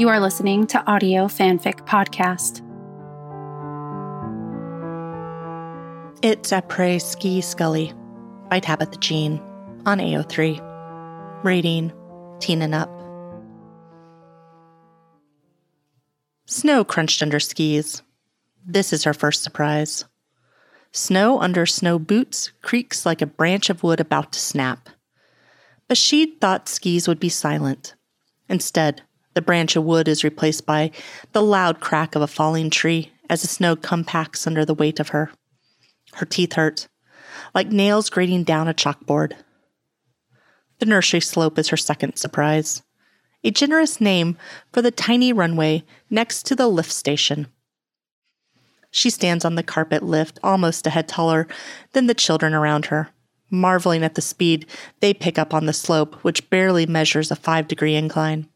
[0.00, 2.62] You are listening to Audio Fanfic Podcast.
[6.24, 7.92] It's Après Ski Scully
[8.48, 9.38] by Tabitha Jean
[9.84, 11.44] on AO3.
[11.44, 11.92] Rating
[12.38, 12.88] Teen and Up.
[16.46, 18.00] Snow crunched under skis.
[18.64, 20.06] This is her first surprise.
[20.92, 24.88] Snow under snow boots creaks like a branch of wood about to snap.
[25.88, 27.96] But she'd thought skis would be silent.
[28.48, 29.02] Instead,
[29.34, 30.90] the branch of wood is replaced by
[31.32, 35.10] the loud crack of a falling tree as the snow compacts under the weight of
[35.10, 35.30] her.
[36.14, 36.88] Her teeth hurt,
[37.54, 39.34] like nails grating down a chalkboard.
[40.78, 42.82] The nursery slope is her second surprise,
[43.44, 44.36] a generous name
[44.72, 47.46] for the tiny runway next to the lift station.
[48.90, 51.46] She stands on the carpet lift almost a head taller
[51.92, 53.10] than the children around her
[53.50, 54.66] marveling at the speed
[55.00, 58.48] they pick up on the slope, which barely measures a five degree incline.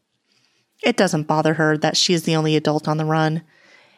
[0.83, 3.41] It doesn't bother her that she is the only adult on the run.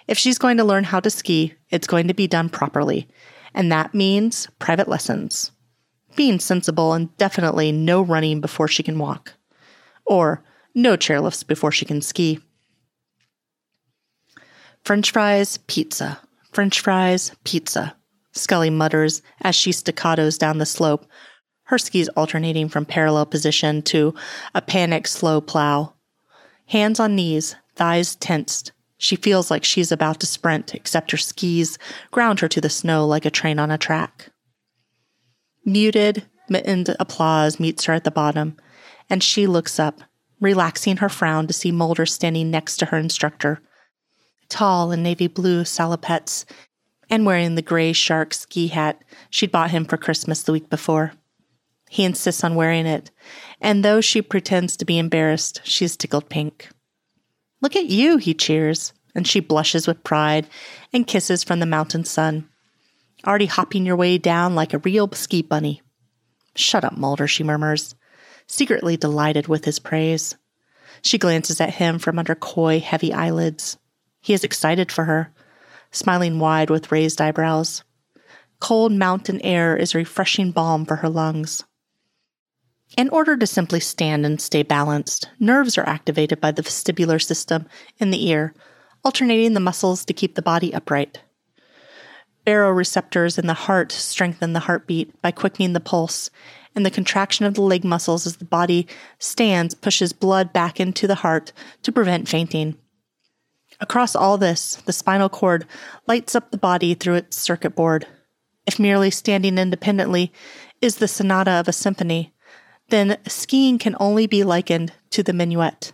[0.08, 3.08] If she's going to learn how to ski, it's going to be done properly,
[3.54, 5.52] and that means private lessons.
[6.16, 9.34] Being sensible and definitely no running before she can walk.
[10.06, 12.40] Or no chairlifts before she can ski.
[14.84, 16.20] French fries, pizza.
[16.54, 17.96] French fries, pizza.
[18.32, 21.06] Scully mutters as she staccatos down the slope,
[21.64, 24.14] her skis alternating from parallel position to
[24.56, 25.94] a panic slow plow.
[26.68, 28.72] Hands on knees, thighs tensed.
[28.98, 31.78] She feels like she's about to sprint, except her skis
[32.12, 34.32] ground her to the snow like a train on a track.
[35.66, 38.58] Muted, mittened applause meets her at the bottom,
[39.10, 40.02] and she looks up,
[40.42, 43.62] relaxing her frown to see Mulder standing next to her instructor.
[44.50, 46.46] Tall in navy blue salopettes
[47.10, 51.14] and wearing the gray shark ski hat she'd bought him for Christmas the week before.
[51.90, 53.12] He insists on wearing it,
[53.62, 56.70] and though she pretends to be embarrassed, she's tickled pink.
[57.62, 60.48] Look at you, he cheers, and she blushes with pride
[60.94, 62.48] and kisses from the mountain sun.
[63.26, 65.82] Already hopping your way down like a real ski bunny.
[66.56, 67.96] Shut up, Mulder, she murmurs,
[68.48, 70.36] secretly delighted with his praise.
[71.02, 73.78] She glances at him from under coy, heavy eyelids.
[74.22, 75.34] He is excited for her,
[75.92, 77.84] smiling wide with raised eyebrows.
[78.60, 81.64] Cold mountain air is a refreshing balm for her lungs.
[82.96, 87.68] In order to simply stand and stay balanced, nerves are activated by the vestibular system
[88.00, 88.54] in the ear,
[89.04, 91.22] alternating the muscles to keep the body upright.
[92.46, 96.30] Baroreceptors in the heart strengthen the heartbeat by quickening the pulse,
[96.74, 98.88] and the contraction of the leg muscles as the body
[99.20, 101.52] stands pushes blood back into the heart
[101.84, 102.78] to prevent fainting.
[103.80, 105.68] Across all this, the spinal cord
[106.08, 108.08] lights up the body through its circuit board.
[108.66, 110.32] If merely standing independently
[110.82, 112.34] is the sonata of a symphony,
[112.90, 115.94] then skiing can only be likened to the minuet.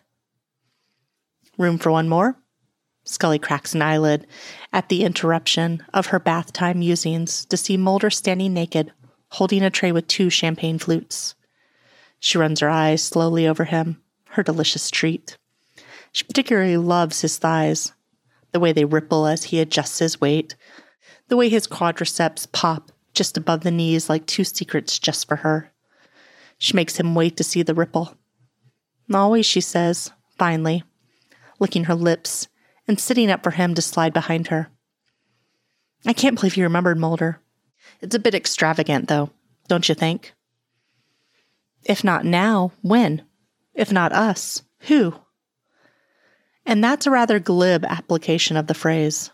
[1.58, 2.38] Room for one more?
[3.06, 4.26] Scully cracks an eyelid
[4.72, 8.94] at the interruption of her bath time musings to see Mulder standing naked,
[9.32, 11.36] holding a tray with two champagne flutes.
[12.20, 15.38] She runs her eyes slowly over him, her delicious treat.
[16.14, 17.92] She particularly loves his thighs,
[18.54, 20.56] the way they ripple as he adjusts his weight,
[21.28, 25.73] the way his quadriceps pop just above the knees like two secrets just for her.
[26.64, 28.16] She makes him wait to see the ripple.
[29.14, 30.86] Always, she says, finally,
[31.60, 32.48] licking her lips
[32.88, 34.70] and sitting up for him to slide behind her.
[36.06, 37.42] I can't believe you remembered Mulder.
[38.00, 39.30] It's a bit extravagant, though,
[39.68, 40.36] don't you think?
[41.84, 43.24] If not now, when?
[43.74, 45.16] If not us, who?
[46.66, 49.32] And that's a rather glib application of the phrase.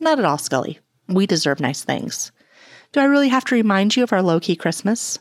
[0.00, 0.80] Not at all, Scully.
[1.06, 2.32] We deserve nice things.
[2.90, 5.20] Do I really have to remind you of our low key Christmas?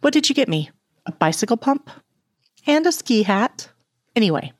[0.00, 0.70] What did you get me?
[1.06, 1.90] A bicycle pump?
[2.66, 3.70] And a ski hat?
[4.14, 4.52] Anyway,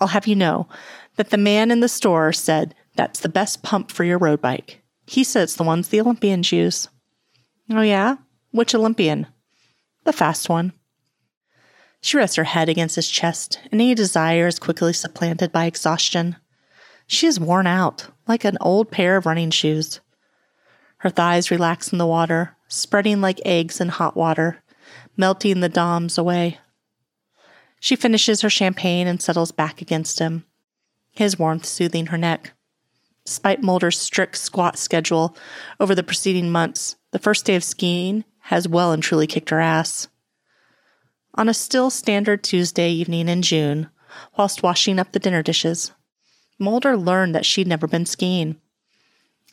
[0.00, 0.68] I'll have you know
[1.16, 4.82] that the man in the store said that's the best pump for your road bike.
[5.06, 6.88] He says the ones the Olympians use.
[7.70, 8.16] Oh, yeah?
[8.50, 9.26] Which Olympian?
[10.04, 10.72] The fast one.
[12.00, 16.36] She rests her head against his chest, and any desire is quickly supplanted by exhaustion.
[17.06, 20.00] She is worn out, like an old pair of running shoes.
[20.98, 24.62] Her thighs relax in the water, spreading like eggs in hot water,
[25.16, 26.58] melting the DOMs away.
[27.80, 30.44] She finishes her champagne and settles back against him,
[31.12, 32.52] his warmth soothing her neck.
[33.26, 35.36] Despite Mulder's strict squat schedule
[35.80, 39.60] over the preceding months, the first day of skiing has well and truly kicked her
[39.60, 40.08] ass.
[41.34, 43.88] On a still standard Tuesday evening in June,
[44.36, 45.92] whilst washing up the dinner dishes,
[46.58, 48.60] Mulder learned that she'd never been skiing.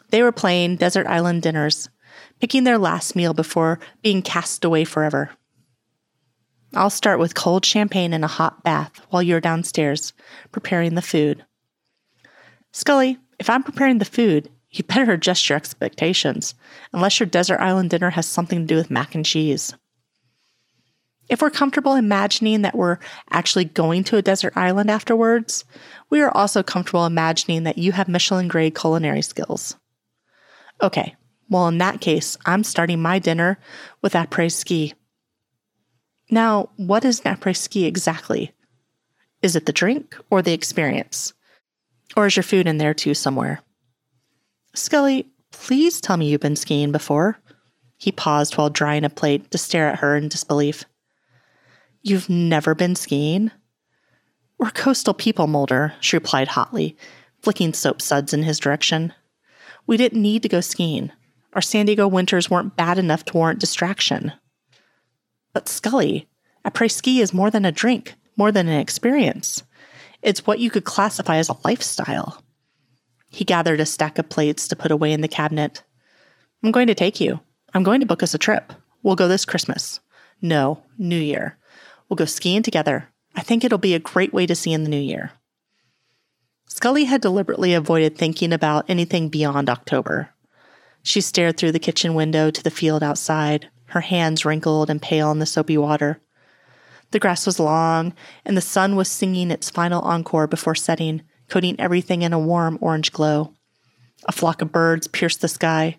[0.09, 1.89] They were playing desert island dinners,
[2.39, 5.31] picking their last meal before being cast away forever.
[6.73, 10.13] I'll start with cold champagne and a hot bath while you're downstairs
[10.51, 11.45] preparing the food.
[12.71, 16.55] Scully, if I'm preparing the food, you better adjust your expectations,
[16.93, 19.73] unless your desert island dinner has something to do with mac and cheese.
[21.27, 25.65] If we're comfortable imagining that we're actually going to a desert island afterwards,
[26.09, 29.75] we are also comfortable imagining that you have Michelin grade culinary skills.
[30.81, 31.15] Okay,
[31.49, 33.59] well, in that case, I'm starting my dinner
[34.01, 34.93] with après ski.
[36.33, 38.53] Now, what is après ski exactly?
[39.41, 41.33] Is it the drink or the experience?
[42.15, 43.59] Or is your food in there too somewhere?
[44.73, 47.37] Scully, please tell me you've been skiing before.
[47.97, 50.85] He paused while drying a plate to stare at her in disbelief.
[52.01, 53.51] You've never been skiing?
[54.57, 56.95] We're coastal people, Mulder, she replied hotly,
[57.41, 59.13] flicking soap suds in his direction.
[59.85, 61.11] We didn't need to go skiing.
[61.53, 64.31] Our San Diego winters weren't bad enough to warrant distraction.
[65.53, 66.27] But Scully,
[66.65, 69.63] après ski is more than a drink, more than an experience.
[70.21, 72.43] It's what you could classify as a lifestyle.
[73.29, 75.83] He gathered a stack of plates to put away in the cabinet.
[76.63, 77.39] I'm going to take you.
[77.73, 78.73] I'm going to book us a trip.
[79.03, 79.99] We'll go this Christmas.
[80.41, 81.57] No, New Year.
[82.07, 83.07] We'll go skiing together.
[83.35, 85.31] I think it'll be a great way to see in the new year.
[86.67, 90.29] Scully had deliberately avoided thinking about anything beyond October.
[91.03, 95.31] She stared through the kitchen window to the field outside, her hands wrinkled and pale
[95.31, 96.19] in the soapy water.
[97.11, 98.13] The grass was long,
[98.45, 102.77] and the sun was singing its final encore before setting, coating everything in a warm
[102.81, 103.53] orange glow.
[104.27, 105.97] A flock of birds pierced the sky,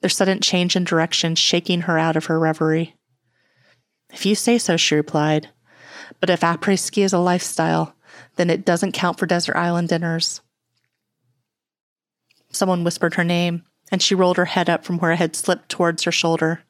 [0.00, 2.94] their sudden change in direction shaking her out of her reverie.
[4.12, 5.48] If you say so, she replied.
[6.20, 7.96] But if après ski is a lifestyle,
[8.36, 10.40] then it doesn't count for desert island dinners.
[12.50, 15.68] Someone whispered her name, and she rolled her head up from where it had slipped
[15.68, 16.62] towards her shoulder.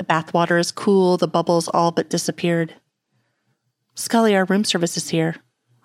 [0.00, 2.74] The bathwater is cool, the bubbles all but disappeared.
[3.94, 5.36] Scully, our room service is here.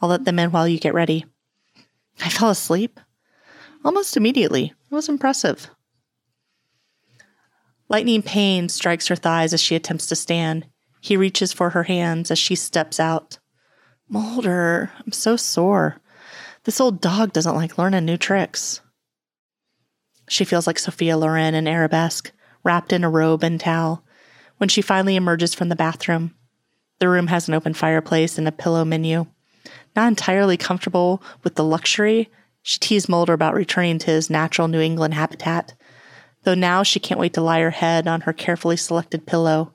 [0.02, 1.26] I'll let them in while you get ready.
[2.22, 2.98] I fell asleep.
[3.84, 4.68] Almost immediately.
[4.90, 5.70] It was impressive.
[7.90, 10.66] Lightning pain strikes her thighs as she attempts to stand.
[11.02, 13.40] He reaches for her hands as she steps out.
[14.08, 15.98] Mulder, I'm so sore.
[16.64, 18.80] This old dog doesn't like learning new tricks.
[20.30, 22.32] She feels like Sophia Loren in Arabesque,
[22.64, 24.05] wrapped in a robe and towel,
[24.58, 26.34] when she finally emerges from the bathroom.
[27.00, 29.26] The room has an open fireplace and a pillow menu.
[29.96, 32.30] Not entirely comfortable with the luxury,
[32.62, 35.74] she teased Mulder about returning to his natural New England habitat,
[36.44, 39.74] though now she can't wait to lie her head on her carefully selected pillow.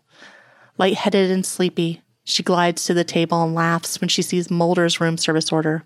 [0.79, 5.19] Light-headed and sleepy, she glides to the table and laughs when she sees Mulder's room
[5.19, 5.85] service order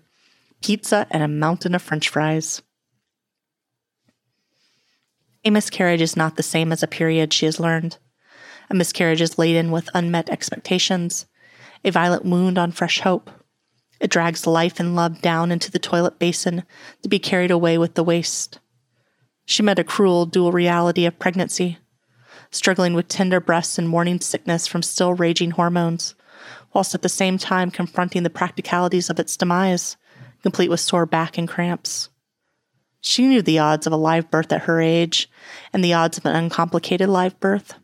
[0.61, 2.63] pizza and a mountain of french fries.
[5.43, 7.99] A miscarriage is not the same as a period, she has learned.
[8.69, 11.25] A miscarriage is laden with unmet expectations,
[11.83, 13.29] a violent wound on fresh hope.
[13.99, 16.63] It drags life and love down into the toilet basin
[17.03, 18.59] to be carried away with the waste.
[19.45, 21.77] She met a cruel dual reality of pregnancy,
[22.51, 26.15] struggling with tender breasts and morning sickness from still raging hormones,
[26.73, 29.97] whilst at the same time confronting the practicalities of its demise,
[30.41, 32.09] complete with sore back and cramps.
[33.01, 35.29] She knew the odds of a live birth at her age
[35.71, 37.75] and the odds of an uncomplicated live birth.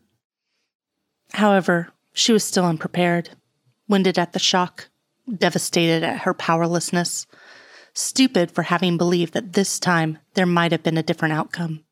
[1.34, 3.30] However, she was still unprepared,
[3.88, 4.88] winded at the shock,
[5.32, 7.26] devastated at her powerlessness,
[7.94, 11.84] stupid for having believed that this time there might have been a different outcome.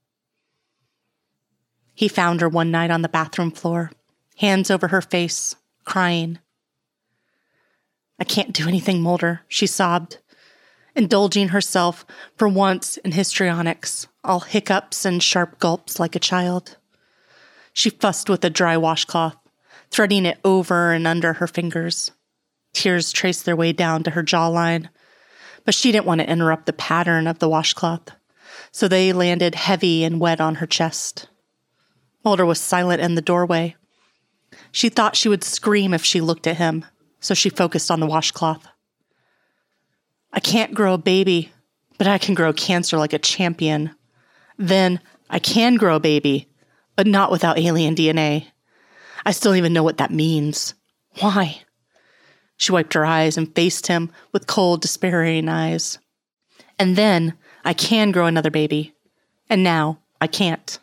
[1.95, 3.93] He found her one night on the bathroom floor,
[4.37, 6.39] hands over her face, crying.
[8.19, 10.19] I can't do anything, Mulder, she sobbed,
[10.95, 12.05] indulging herself
[12.37, 16.77] for once in histrionics, all hiccups and sharp gulps like a child.
[17.81, 19.39] She fussed with a dry washcloth,
[19.91, 22.11] threading it over and under her fingers.
[22.75, 24.91] Tears traced their way down to her jawline,
[25.65, 28.11] but she didn't want to interrupt the pattern of the washcloth,
[28.71, 31.31] so they landed heavy and wet on her chest.
[32.23, 33.77] Mulder was silent in the doorway.
[34.71, 36.85] She thought she would scream if she looked at him,
[37.19, 38.67] so she focused on the washcloth.
[40.35, 41.51] I can't grow a baby,
[41.97, 43.95] but I can grow cancer like a champion.
[44.59, 46.50] Then I can grow a baby,
[47.01, 48.49] but not without alien DNA.
[49.25, 50.75] I still don't even know what that means.
[51.21, 51.63] Why?
[52.59, 55.99] She wiped her eyes and faced him with cold, despairing eyes.
[56.79, 58.93] And then I can grow another baby.
[59.49, 60.79] And now I can't.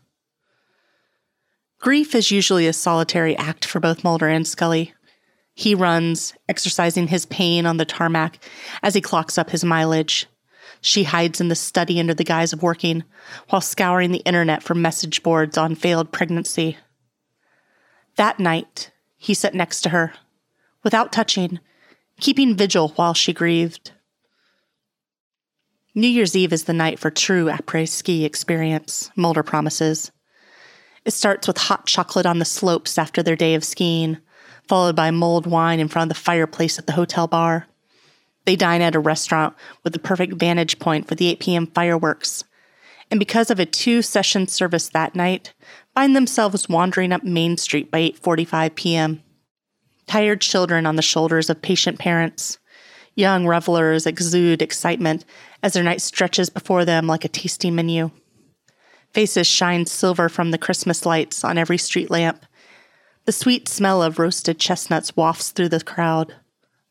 [1.77, 4.95] Grief is usually a solitary act for both Mulder and Scully.
[5.53, 8.43] He runs, exercising his pain on the tarmac
[8.81, 10.25] as he clocks up his mileage.
[10.81, 13.03] She hides in the study under the guise of working,
[13.50, 16.77] while scouring the internet for message boards on failed pregnancy.
[18.15, 20.13] That night, he sat next to her,
[20.84, 21.60] without touching,
[22.19, 23.91] keeping vigil while she grieved.
[25.93, 30.12] New Year's Eve is the night for true après ski experience, Mulder promises.
[31.05, 34.17] It starts with hot chocolate on the slopes after their day of skiing,
[34.67, 37.67] followed by mulled wine in front of the fireplace at the hotel bar.
[38.48, 41.68] They dine at a restaurant with the perfect vantage point for the 8 p.m.
[41.68, 42.46] fireworks.
[43.12, 45.54] And because of a two session service that night,
[45.94, 49.22] find themselves wandering up Main Street by 8:45 p.m.
[50.08, 52.58] Tired children on the shoulders of patient parents.
[53.16, 55.25] Young revelers exude excitement
[55.62, 58.12] as their night stretches before them like a tasting menu.
[59.12, 62.46] Faces shine silver from the Christmas lights on every street lamp.
[63.25, 66.34] The sweet smell of roasted chestnuts wafts through the crowd.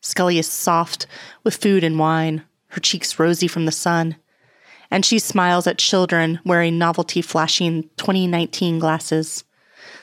[0.01, 1.07] Scully is soft
[1.43, 4.15] with food and wine, her cheeks rosy from the sun,
[4.89, 9.43] and she smiles at children wearing novelty flashing 2019 glasses.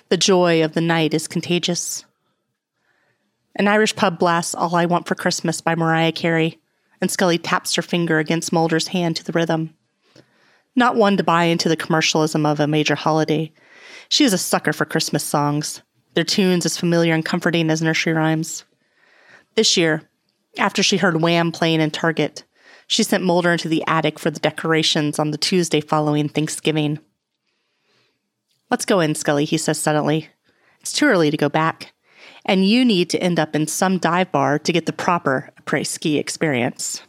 [0.08, 2.04] The joy of the night is contagious.
[3.56, 6.60] An Irish pub blasts All I Want for Christmas by Mariah Carey,
[7.00, 9.74] and Scully taps her finger against Mulder's hand to the rhythm.
[10.76, 13.52] Not one to buy into the commercialism of a major holiday,
[14.08, 15.82] she is a sucker for Christmas songs,
[16.14, 18.64] their tunes as familiar and comforting as nursery rhymes.
[19.54, 20.08] This year,
[20.58, 22.44] after she heard Wham playing in Target,
[22.87, 26.99] she sent Mulder into the attic for the decorations on the Tuesday following Thanksgiving.
[28.70, 30.28] Let's go in, Scully, he says suddenly.
[30.80, 31.94] It's too early to go back
[32.44, 35.87] and you need to end up in some dive bar to get the proper après
[35.87, 37.02] ski experience.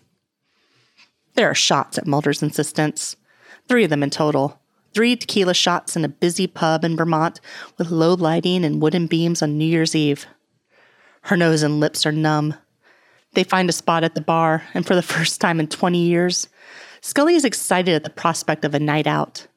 [1.34, 3.16] There are shots at Mulder's insistence,
[3.68, 4.62] three of them in total.
[4.94, 7.42] Three tequila shots in a busy pub in Vermont
[7.78, 10.26] with low lighting and wooden beams on New Year's Eve.
[11.26, 12.54] Her nose and lips are numb.
[13.34, 16.50] They find a spot at the bar, and for the first time in 20 years,
[17.02, 19.48] Scully is excited at the prospect of a night out.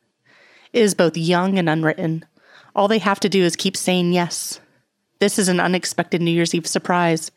[0.73, 2.25] It is both young and unwritten.
[2.75, 4.61] All they have to do is keep saying yes,
[5.19, 7.31] this is an unexpected New Year's Eve surprise,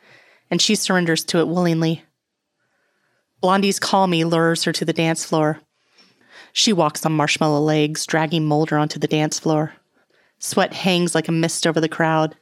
[0.49, 2.03] and she surrenders to it willingly.
[3.41, 5.59] Blondie's call me lures her to the dance floor.
[6.53, 9.73] She walks on marshmallow legs, dragging Mulder onto the dance floor.
[10.39, 12.37] Sweat hangs like a mist over the crowd.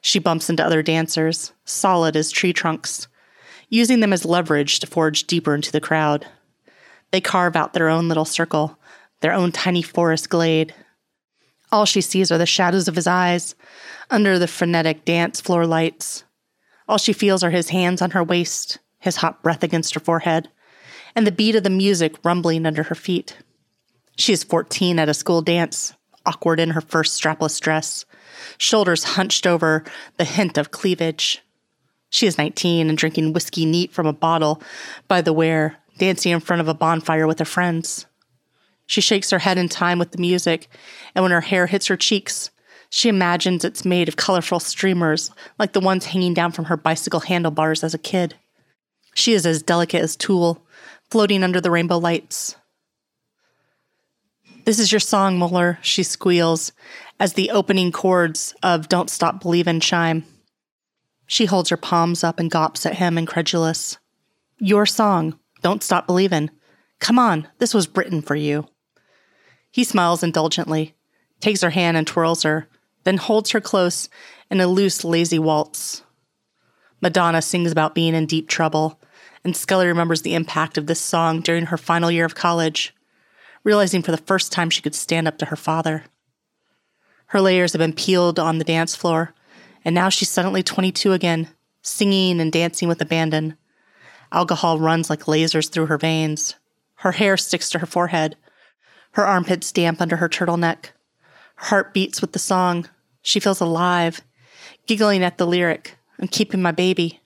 [0.00, 3.08] She bumps into other dancers, solid as tree trunks,
[3.68, 6.26] using them as leverage to forge deeper into the crowd.
[7.10, 8.78] They carve out their own little circle,
[9.20, 10.74] their own tiny forest glade.
[11.72, 13.54] All she sees are the shadows of his eyes,
[14.10, 16.24] under the frenetic dance floor lights.
[16.88, 20.48] All she feels are his hands on her waist, his hot breath against her forehead,
[21.14, 23.36] and the beat of the music rumbling under her feet.
[24.16, 25.94] She is 14 at a school dance,
[26.26, 28.04] awkward in her first strapless dress,
[28.58, 29.84] shoulders hunched over
[30.16, 31.42] the hint of cleavage.
[32.10, 34.62] She is 19 and drinking whiskey neat from a bottle
[35.08, 38.06] by the wear, dancing in front of a bonfire with her friends.
[38.86, 40.68] She shakes her head in time with the music,
[41.14, 42.50] and when her hair hits her cheeks,
[42.88, 47.20] she imagines it's made of colorful streamers like the ones hanging down from her bicycle
[47.20, 48.36] handlebars as a kid.
[49.14, 50.64] She is as delicate as tulle,
[51.10, 52.56] floating under the rainbow lights.
[54.66, 56.72] This is your song, Mulder, she squeals
[57.20, 60.24] as the opening chords of Don't Stop Believin' chime.
[61.24, 63.98] She holds her palms up and gawps at him, incredulous.
[64.58, 66.50] Your song, Don't Stop Believin'.
[66.98, 68.66] Come on, this was written for you.
[69.70, 70.96] He smiles indulgently,
[71.38, 72.66] takes her hand and twirls her,
[73.04, 74.08] then holds her close
[74.50, 76.02] in a loose, lazy waltz.
[77.00, 79.00] Madonna sings about being in deep trouble,
[79.44, 82.95] and Scully remembers the impact of this song during her final year of college,
[83.66, 86.04] realizing for the first time she could stand up to her father.
[87.26, 89.34] Her layers have been peeled on the dance floor,
[89.84, 91.48] and now she's suddenly 22 again,
[91.82, 93.56] singing and dancing with abandon.
[94.30, 96.54] Alcohol runs like lasers through her veins.
[96.98, 98.36] Her hair sticks to her forehead,
[99.12, 100.90] her armpits damp under her turtleneck.
[101.56, 102.88] Her heart beats with the song,
[103.20, 104.20] she feels alive,
[104.86, 107.20] giggling at the lyric, I'm keeping my baby.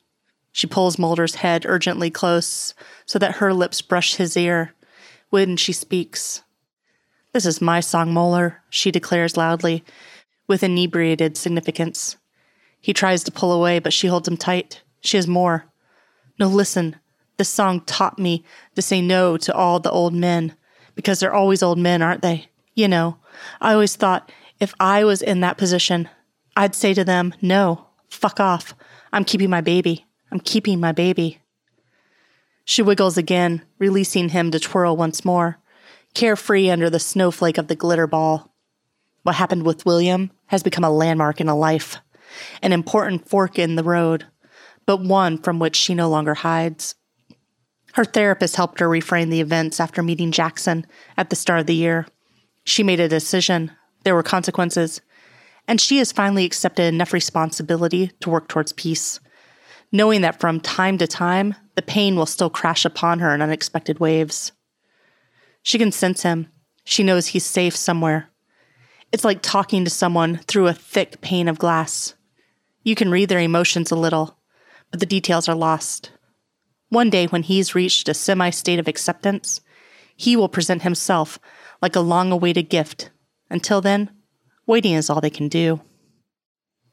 [0.53, 2.73] She pulls Mulder's head urgently close
[3.05, 4.73] so that her lips brush his ear
[5.31, 6.43] when she speaks.
[7.33, 9.85] This is my song, Mulder, she declares loudly,
[10.47, 12.17] with inebriated significance.
[12.81, 14.83] He tries to pull away, but she holds him tight.
[15.01, 15.67] She has more.
[16.39, 16.97] No, listen.
[17.37, 18.45] This song taught me
[18.75, 20.57] to say no to all the old men,
[20.95, 22.49] because they're always old men, aren't they?
[22.75, 23.19] You know,
[23.61, 26.09] I always thought if I was in that position,
[26.57, 28.75] I'd say to them, no, fuck off.
[29.13, 30.07] I'm keeping my baby.
[30.33, 31.41] I'm keeping my baby.
[32.65, 35.59] She wiggles again, releasing him to twirl once more,
[36.15, 38.55] carefree under the snowflake of the glitter ball.
[39.23, 41.97] What happened with William has become a landmark in a life,
[42.63, 44.27] an important fork in the road,
[44.87, 46.95] but one from which she no longer hides.
[47.95, 50.87] Her therapist helped her reframe the events after meeting Jackson
[51.17, 52.07] at the start of the year.
[52.65, 53.73] She made a decision,
[54.05, 55.01] there were consequences,
[55.67, 59.21] and she has finally accepted enough responsibility to work towards peace,
[59.93, 63.99] knowing that from time to time, the pain will still crash upon her in unexpected
[63.99, 64.53] waves.
[65.63, 66.49] She can sense him.
[66.85, 68.31] She knows he's safe somewhere.
[69.13, 72.15] It's like talking to someone through a thick pane of glass.
[72.83, 74.39] You can read their emotions a little,
[74.91, 76.13] but the details are lost.
[76.89, 79.61] One day, when he's reached a semi state of acceptance,
[80.17, 81.39] he will present himself
[81.83, 83.11] like a long awaited gift.
[83.49, 84.11] Until then,
[84.67, 85.81] waiting is all they can do.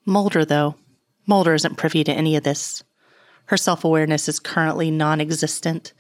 [0.05, 0.75] Mulder, though,
[1.27, 2.83] Mulder isn't privy to any of this.
[3.47, 5.93] Her self awareness is currently non existent,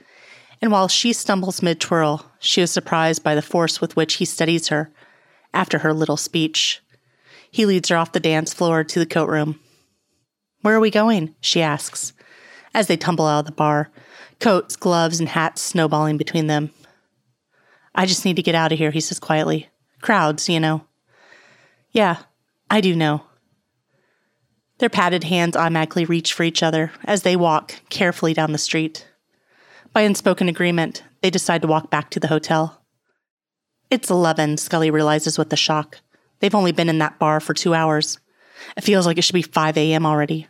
[0.61, 4.25] and while she stumbles mid twirl, she is surprised by the force with which he
[4.25, 4.91] steadies her
[5.53, 6.81] after her little speech.
[7.49, 9.59] He leads her off the dance floor to the coat room.
[10.61, 11.35] Where are we going?
[11.39, 12.13] she asks,
[12.73, 13.89] as they tumble out of the bar,
[14.39, 16.71] coats, gloves, and hats snowballing between them.
[17.95, 19.69] I just need to get out of here, he says quietly.
[20.01, 20.85] Crowds, you know.
[21.91, 22.17] Yeah,
[22.69, 23.23] I do know.
[24.79, 29.07] Their padded hands automatically reach for each other as they walk carefully down the street.
[29.91, 32.81] By unspoken agreement, they decide to walk back to the hotel.
[33.89, 35.99] It's 11, Scully realizes with a shock.
[36.39, 38.19] They've only been in that bar for two hours.
[38.75, 40.05] It feels like it should be 5 a.m.
[40.05, 40.47] already.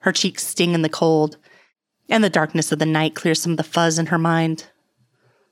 [0.00, 1.36] Her cheeks sting in the cold,
[2.08, 4.66] and the darkness of the night clears some of the fuzz in her mind.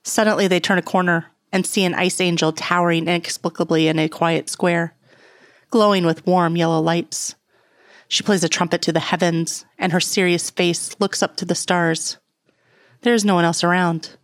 [0.04, 4.48] Suddenly, they turn a corner and see an ice angel towering inexplicably in a quiet
[4.48, 4.94] square,
[5.70, 7.34] glowing with warm yellow lights.
[8.08, 11.54] She plays a trumpet to the heavens, and her serious face looks up to the
[11.54, 12.18] stars.
[13.02, 14.16] There is no one else around.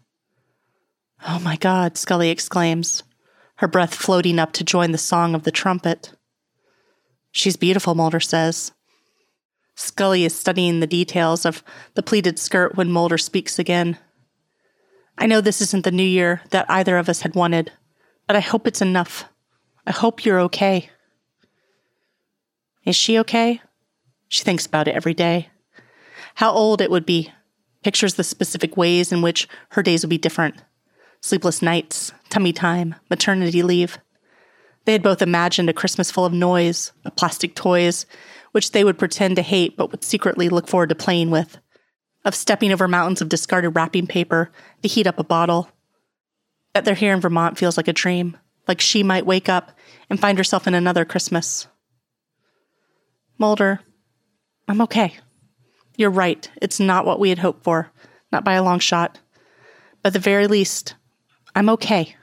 [1.27, 3.03] Oh my God, Scully exclaims,
[3.57, 6.12] her breath floating up to join the song of the trumpet.
[7.31, 8.73] She's beautiful, Mulder says.
[9.75, 11.62] Scully is studying the details of
[11.95, 13.99] the pleated skirt when Mulder speaks again.
[15.17, 17.73] I know this isn't the new year that either of us had wanted,
[18.27, 19.25] but I hope it's enough.
[19.87, 20.91] I hope you're okay.
[22.85, 23.61] Is she okay?
[24.33, 25.51] She thinks about it every day.
[26.37, 27.31] How old it would be,
[27.85, 30.57] pictures the specific ways in which her days would be different
[31.21, 33.99] sleepless nights, tummy time, maternity leave.
[34.87, 38.07] They had both imagined a Christmas full of noise, of plastic toys,
[38.53, 41.59] which they would pretend to hate but would secretly look forward to playing with,
[42.25, 44.51] of stepping over mountains of discarded wrapping paper
[44.83, 45.68] to heat up a bottle.
[46.73, 50.18] That they're here in Vermont feels like a dream, like she might wake up and
[50.18, 51.68] find herself in another Christmas.
[53.38, 53.81] Mulder,
[54.73, 55.19] I'm okay.
[55.99, 56.51] You're right.
[56.63, 57.93] It's not what we had hoped for,
[58.33, 59.19] not by a long shot.
[60.03, 60.95] But at the very least,
[61.55, 62.17] I'm okay.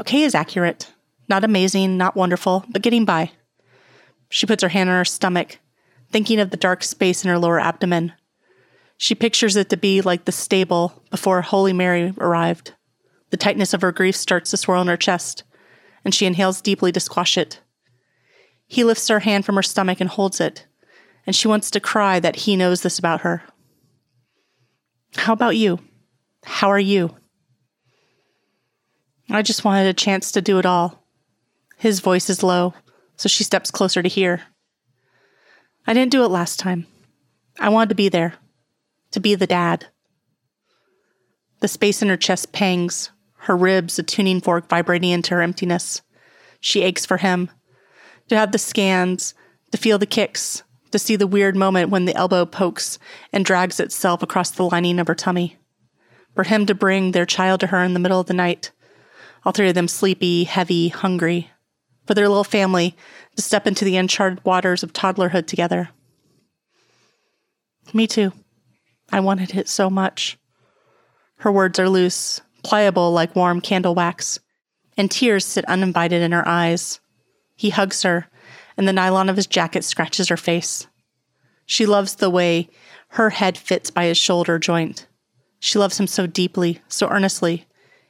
[0.00, 0.90] Okay is accurate.
[1.28, 3.32] Not amazing, not wonderful, but getting by.
[4.30, 5.58] She puts her hand on her stomach,
[6.10, 8.14] thinking of the dark space in her lower abdomen.
[8.96, 12.72] She pictures it to be like the stable before Holy Mary arrived.
[13.28, 15.42] The tightness of her grief starts to swirl in her chest,
[16.02, 17.60] and she inhales deeply to squash it.
[18.66, 20.64] He lifts her hand from her stomach and holds it,
[21.28, 23.42] and she wants to cry that he knows this about her.
[25.14, 25.78] How about you?
[26.42, 27.14] How are you?
[29.28, 31.04] I just wanted a chance to do it all.
[31.76, 32.72] His voice is low,
[33.16, 34.40] so she steps closer to hear.
[35.86, 36.86] I didn't do it last time.
[37.60, 38.36] I wanted to be there,
[39.10, 39.88] to be the dad.
[41.60, 43.10] The space in her chest pangs,
[43.40, 46.00] her ribs a tuning fork vibrating into her emptiness.
[46.58, 47.50] She aches for him.
[48.30, 49.34] To have the scans,
[49.72, 52.98] to feel the kicks, to see the weird moment when the elbow pokes
[53.32, 55.56] and drags itself across the lining of her tummy.
[56.34, 58.70] For him to bring their child to her in the middle of the night,
[59.44, 61.50] all three of them sleepy, heavy, hungry,
[62.06, 62.96] for their little family
[63.36, 65.90] to step into the uncharted waters of toddlerhood together.
[67.92, 68.32] Me too.
[69.10, 70.38] I wanted it so much.
[71.36, 74.38] Her words are loose, pliable like warm candle wax,
[74.96, 77.00] and tears sit uninvited in her eyes.
[77.56, 78.26] He hugs her,
[78.78, 80.86] and the nylon of his jacket scratches her face.
[81.66, 82.70] She loves the way
[83.08, 85.06] her head fits by his shoulder joint.
[85.58, 87.66] She loves him so deeply, so earnestly,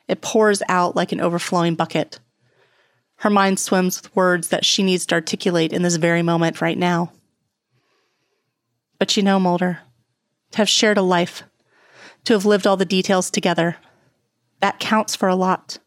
[0.07, 2.21] it pours out like an overflowing bucket.
[3.17, 6.79] Her mind swims with words that she needs to articulate in this very moment right
[6.79, 7.13] now.
[8.99, 9.81] But you know, Mulder,
[10.53, 11.43] to have shared a life,
[12.25, 13.77] to have lived all the details together,
[14.61, 15.79] that counts for a lot.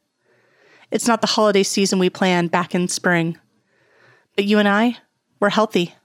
[0.89, 3.38] It's not the holiday season we planned back in spring.
[4.36, 4.98] But you and I,
[5.39, 5.96] we're healthy.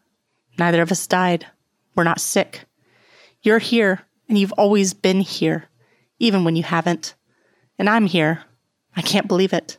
[0.58, 1.46] Neither of us died.
[1.94, 2.64] We're not sick.
[3.42, 5.66] You're here, and you've always been here,
[6.18, 7.14] even when you haven't.
[7.78, 8.44] And I'm here.
[8.96, 9.78] I can't believe it.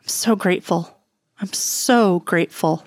[0.00, 0.96] I'm so grateful.
[1.40, 2.84] I'm so grateful.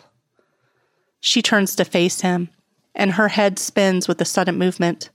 [1.19, 2.49] She turns to face him,
[2.95, 5.09] and her head spins with a sudden movement.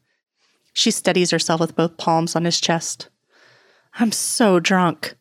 [0.73, 3.09] She steadies herself with both palms on his chest.
[3.95, 5.15] I'm so drunk.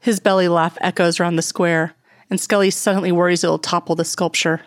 [0.00, 1.94] His belly laugh echoes around the square,
[2.34, 4.62] and Scully suddenly worries it'll topple the sculpture.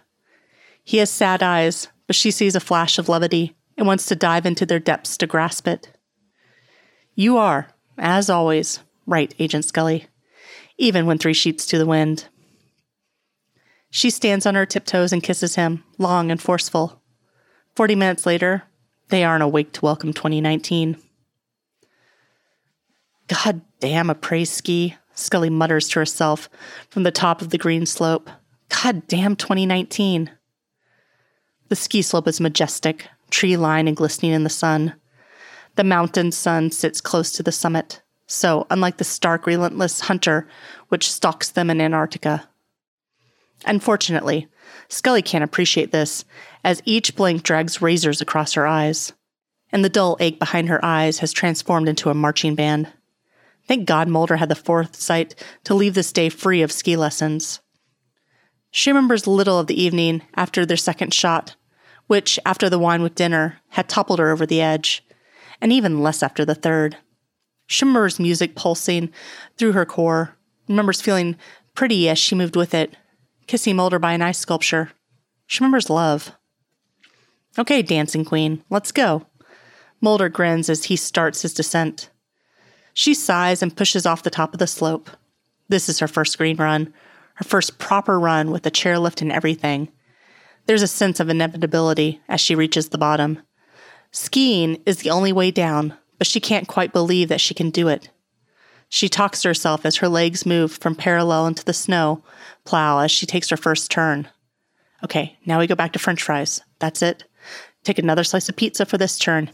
[0.86, 4.46] He has sad eyes, but she sees a flash of levity and wants to dive
[4.46, 5.90] into their depths to grasp it.
[7.14, 10.08] You are, as always, right, Agent Scully,
[10.78, 12.30] even when three sheets to the wind.
[13.90, 17.02] She stands on her tiptoes and kisses him, long and forceful.
[17.76, 18.64] Forty minutes later,
[19.10, 20.96] they aren't awake to welcome 2019.
[23.28, 26.48] God damn après ski, Scully mutters to herself
[26.90, 28.30] from the top of the green slope.
[28.70, 30.30] God damn 2019.
[31.70, 34.94] The ski slope is majestic, tree lined and glistening in the sun.
[35.76, 40.48] The mountain sun sits close to the summit, so unlike the stark, relentless hunter
[40.90, 42.48] which stalks them in Antarctica.
[43.66, 44.48] Unfortunately,
[44.88, 46.26] Scully can't appreciate this,
[46.64, 49.14] as each blink drags razors across her eyes,
[49.72, 52.88] and the dull ache behind her eyes has transformed into a marching band.
[53.68, 57.60] Thank God Mulder had the foresight to leave this day free of ski lessons.
[58.72, 61.56] She remembers little of the evening after their second shot,
[62.08, 65.04] which, after the wine with dinner, had toppled her over the edge,
[65.62, 66.98] and even less after the third.
[67.68, 69.12] She remembers music pulsing
[69.58, 70.38] through her core,
[70.70, 71.36] remembers feeling
[71.74, 72.96] pretty as she moved with it,
[73.48, 74.92] kissing Mulder by an ice sculpture.
[75.46, 76.32] She remembers love.
[77.58, 79.26] Okay, dancing queen, let's go.
[80.00, 82.10] Mulder grins as he starts his descent.
[82.98, 85.12] She sighs and pushes off the top of the slope.
[85.70, 86.92] This is her first green run,
[87.36, 89.90] her first proper run with a chairlift and everything.
[90.66, 93.44] There's a sense of inevitability as she reaches the bottom.
[94.12, 97.88] Skiing is the only way down, but she can't quite believe that she can do
[97.88, 98.10] it.
[98.90, 102.24] She talks to herself as her legs move from parallel into the snow
[102.64, 104.28] plow as she takes her first turn.
[105.04, 106.62] Okay, now we go back to french fries.
[106.80, 107.26] That's it.
[107.84, 109.52] Take another slice of pizza for this turn.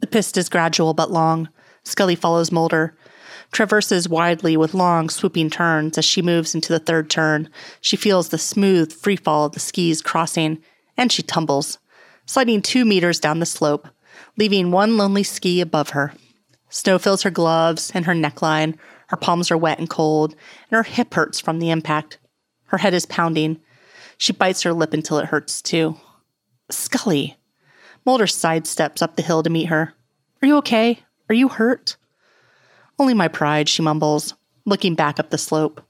[0.00, 1.50] The piste is gradual but long.
[1.84, 2.96] Scully follows Mulder,
[3.52, 7.48] traverses widely with long, swooping turns as she moves into the third turn.
[7.80, 10.62] She feels the smooth free fall of the skis crossing,
[10.96, 11.78] and she tumbles,
[12.26, 13.88] sliding two meters down the slope,
[14.36, 16.14] leaving one lonely ski above her.
[16.68, 18.78] Snow fills her gloves and her neckline.
[19.08, 22.18] Her palms are wet and cold, and her hip hurts from the impact.
[22.66, 23.60] Her head is pounding.
[24.16, 25.96] She bites her lip until it hurts too.
[26.70, 27.36] Scully.
[28.06, 29.92] Mulder sidesteps up the hill to meet her.
[30.40, 31.00] Are you okay?
[31.28, 31.96] Are you hurt?
[32.98, 35.80] Only my pride, she mumbles, looking back up the slope.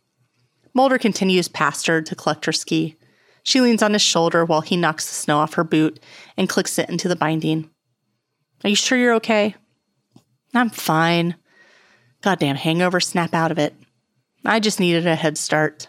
[0.74, 2.96] Mulder continues past her to collect her ski.
[3.42, 6.00] She leans on his shoulder while he knocks the snow off her boot
[6.36, 7.68] and clicks it into the binding.
[8.64, 9.56] Are you sure you're okay?
[10.54, 11.34] I'm fine.
[12.22, 13.74] Goddamn hangover, snap out of it.
[14.44, 15.88] I just needed a head start.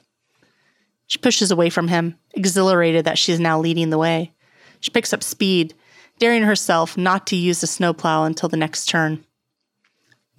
[1.08, 4.34] She pushes away from him, exhilarated that she's now leading the way.
[4.80, 5.76] She picks up speed,
[6.18, 9.24] daring herself not to use the snowplow until the next turn.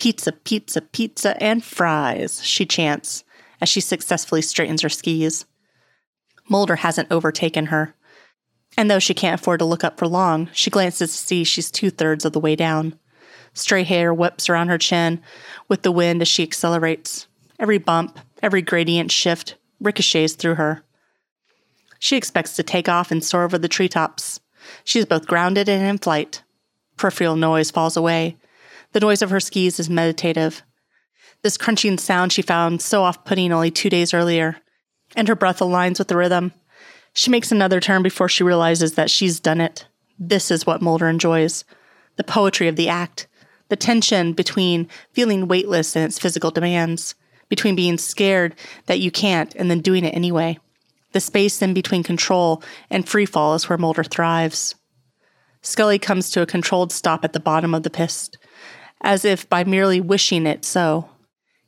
[0.05, 3.25] Pizza, pizza, pizza, and fries, she chants
[3.63, 5.47] as she successfully straightens her skis.
[6.47, 7.95] Mulder hasn't overtaken her.
[8.77, 11.71] And though she can't afford to look up for long, she glances to see she's
[11.71, 12.99] two thirds of the way down.
[13.55, 15.23] Stray hair whips around her chin
[15.69, 17.27] with the wind as she accelerates.
[17.59, 20.85] Every bump, every gradient shift ricochets through her.
[21.99, 24.41] She expects to take off and soar over the treetops.
[24.85, 26.43] She is both grounded and in flight.
[26.99, 28.37] Peripheral noise falls away.
[28.95, 30.63] The noise of her skis is meditative.
[31.43, 34.59] This crunching sound she found so off putting only two days earlier,
[35.17, 36.53] and her breath aligns with the rhythm.
[37.13, 39.89] She makes another turn before she realizes that she's done it.
[40.17, 41.65] This is what Mulder enjoys
[42.15, 43.27] the poetry of the act,
[43.69, 47.17] the tension between feeling weightless in its physical demands,
[47.49, 48.55] between being scared
[48.87, 50.57] that you can't and then doing it anyway.
[51.11, 54.77] The space in between control and free fall is where Mulder thrives.
[55.63, 58.39] Scully comes to a controlled stop at the bottom of the piste,
[59.05, 61.09] as if by merely wishing it so.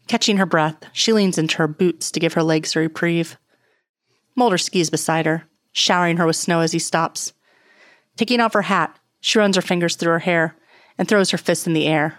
[0.09, 3.37] Catching her breath, she leans into her boots to give her legs a reprieve.
[4.35, 7.33] Mulder skis beside her, showering her with snow as he stops.
[8.17, 10.57] Taking off her hat, she runs her fingers through her hair
[10.97, 12.17] and throws her fist in the air.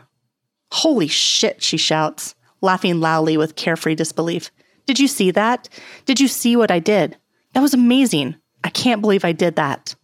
[0.71, 4.51] Holy shit, she shouts, laughing loudly with carefree disbelief.
[4.85, 5.67] Did you see that?
[6.05, 7.17] Did you see what I did?
[7.53, 8.35] That was amazing.
[8.63, 9.95] I can't believe I did that.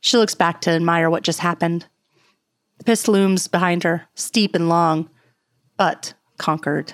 [0.00, 1.86] She looks back to admire what just happened.
[2.78, 5.08] The piste looms behind her, steep and long,
[5.76, 6.92] but conquered.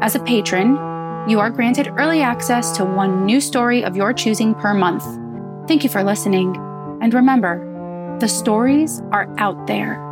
[0.00, 0.78] As a patron,
[1.28, 5.04] you are granted early access to one new story of your choosing per month.
[5.68, 6.56] Thank you for listening,
[7.00, 7.68] and remember,
[8.22, 10.11] the stories are out there.